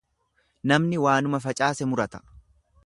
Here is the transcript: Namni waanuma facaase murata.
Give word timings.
Namni 0.71 1.03
waanuma 1.03 1.41
facaase 1.45 1.91
murata. 1.93 2.25